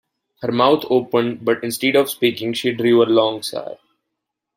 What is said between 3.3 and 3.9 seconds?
sigh.